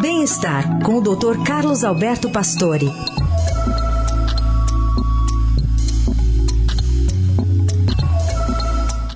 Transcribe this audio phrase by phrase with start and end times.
[0.00, 1.44] Bem-estar com o Dr.
[1.44, 2.86] Carlos Alberto Pastore.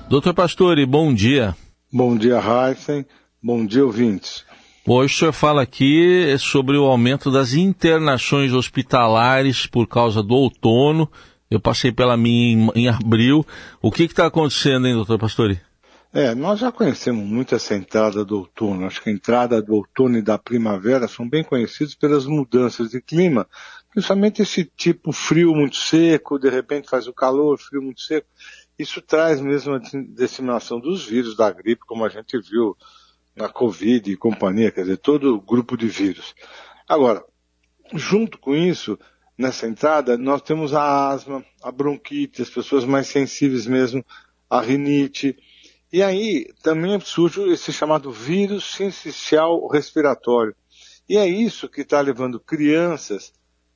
[0.07, 1.55] Doutor Pastore, bom dia.
[1.91, 3.03] Bom dia, Heisen.
[3.41, 4.45] Bom dia, ouvintes.
[4.85, 11.09] Hoje o senhor fala aqui sobre o aumento das internações hospitalares por causa do outono.
[11.49, 13.43] Eu passei pela minha em, em abril.
[13.81, 15.64] O que está acontecendo, hein, doutor Pastore?
[16.15, 18.87] É, nós já conhecemos muito essa entrada do outono.
[18.87, 23.01] Acho que a entrada do outono e da primavera são bem conhecidos pelas mudanças de
[23.01, 23.45] clima,
[23.91, 28.25] principalmente esse tipo frio muito seco, de repente faz o calor, frio muito seco.
[28.79, 29.81] Isso traz mesmo a
[30.15, 32.77] disseminação dos vírus da gripe, como a gente viu
[33.35, 36.33] na Covid e companhia, quer dizer, todo o grupo de vírus.
[36.87, 37.25] Agora,
[37.93, 38.97] junto com isso,
[39.37, 44.01] nessa entrada, nós temos a asma, a bronquite, as pessoas mais sensíveis mesmo
[44.49, 45.37] à rinite,
[45.95, 50.53] e aí também surge esse chamado vírus sincicial respiratório.
[51.07, 53.31] E é isso que está levando crianças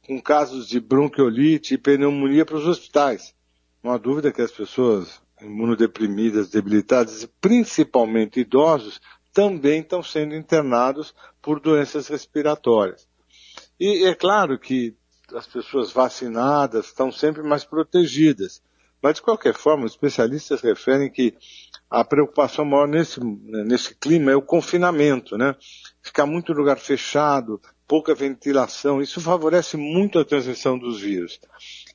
[0.06, 3.34] com casos de bronquiolite e pneumonia para os hospitais.
[3.82, 9.00] Não há dúvida que as pessoas imunodeprimidas, debilitadas, principalmente idosos,
[9.32, 13.08] também estão sendo internados por doenças respiratórias.
[13.80, 14.94] E é claro que
[15.34, 18.62] as pessoas vacinadas estão sempre mais protegidas.
[19.02, 21.36] Mas, de qualquer forma, os especialistas referem que
[21.90, 25.56] a preocupação maior nesse, nesse clima é o confinamento, né?
[26.02, 31.40] Ficar muito lugar fechado, pouca ventilação, isso favorece muito a transmissão dos vírus.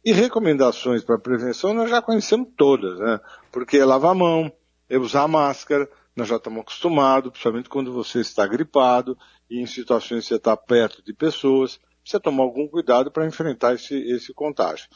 [0.04, 3.20] E recomendações para prevenção nós já conhecemos todas, né?
[3.52, 4.52] Porque é lavar a mão,
[4.88, 9.16] é usar máscara, nós já estamos acostumados, principalmente quando você está gripado
[9.48, 13.74] e em situações que você está perto de pessoas, precisa tomar algum cuidado para enfrentar
[13.74, 14.88] esse, esse contágio.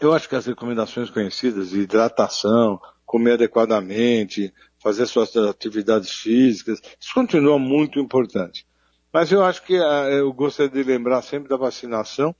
[0.00, 7.14] Eu acho que as recomendações conhecidas de hidratação, comer adequadamente, fazer suas atividades físicas, isso
[7.14, 8.66] continua muito importante.
[9.12, 12.34] Mas eu acho que uh, eu gostaria de lembrar sempre da vacinação,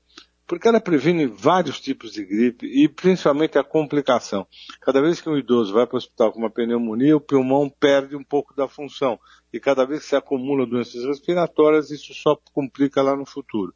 [0.45, 4.45] porque ela previne vários tipos de gripe e principalmente a complicação.
[4.81, 8.15] Cada vez que um idoso vai para o hospital com uma pneumonia, o pulmão perde
[8.15, 9.19] um pouco da função.
[9.51, 13.73] E cada vez que se acumulam doenças respiratórias, isso só complica lá no futuro.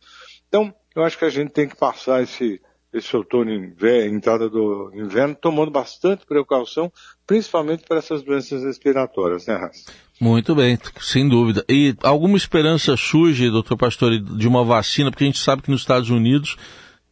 [0.48, 2.62] Então, eu acho que a gente tem que passar esse,
[2.94, 6.92] esse outono entrada do inverno, tomando bastante precaução,
[7.26, 9.92] principalmente para essas doenças respiratórias, né, Raça?
[10.20, 11.64] Muito bem, sem dúvida.
[11.70, 15.82] E alguma esperança surge, doutor Pastor, de uma vacina, porque a gente sabe que nos
[15.82, 16.58] Estados Unidos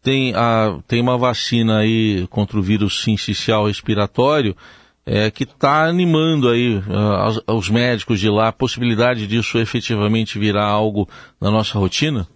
[0.01, 4.55] tem, a, tem uma vacina aí contra o vírus sincicial respiratório,
[5.05, 10.66] é, que está animando aí uh, os médicos de lá, a possibilidade disso efetivamente virar
[10.66, 11.07] algo
[11.39, 12.27] na nossa rotina?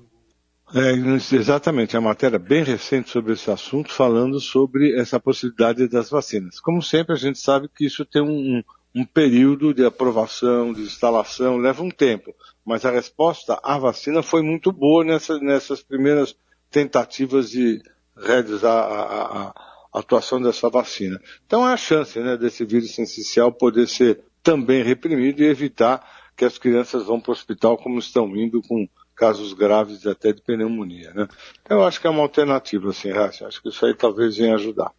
[0.74, 6.62] É, exatamente, a matéria bem recente sobre esse assunto, falando sobre essa possibilidade das vacinas.
[6.62, 8.64] Como sempre, a gente sabe que isso tem um,
[8.96, 12.34] um período de aprovação, de instalação, leva um tempo.
[12.66, 16.36] Mas a resposta à vacina foi muito boa nessa, nessas primeiras
[16.70, 17.82] tentativas de
[18.16, 21.20] realizar a, a, a, atuação dessa vacina.
[21.46, 26.02] Então é a chance né, desse vírus essencial poder ser também reprimido e evitar
[26.36, 28.88] que as crianças vão para o hospital como estão indo com
[29.22, 31.28] casos graves até de pneumonia, né?
[31.62, 33.46] Então, eu acho que é uma alternativa, assim, Rácio.
[33.46, 34.92] Acho que isso aí talvez venha ajudar.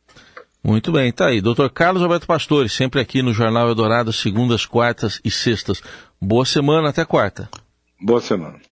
[0.62, 1.40] Muito bem, tá aí.
[1.40, 5.82] Doutor Carlos Alberto Pastore, sempre aqui no Jornal Eldorado, segundas, quartas e sextas.
[6.20, 7.50] Boa semana, até quarta.
[8.00, 8.60] Boa semana.